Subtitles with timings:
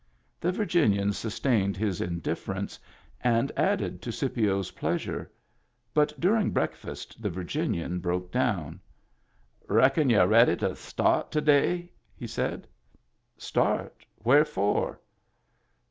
[0.39, 2.79] The Virginian sustained his indifference,
[3.23, 5.31] and added to Scipio's pleasure.
[5.93, 8.79] But during break fast the Virginian broke down."
[9.69, 12.67] Reckon you're ready to start to day?" he said.
[13.37, 14.03] "Start?
[14.23, 14.99] Where for?"